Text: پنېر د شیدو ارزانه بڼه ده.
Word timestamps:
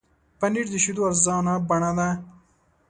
پنېر 0.39 0.65
د 0.71 0.75
شیدو 0.83 1.01
ارزانه 1.09 1.53
بڼه 1.69 1.91
ده. 1.97 2.09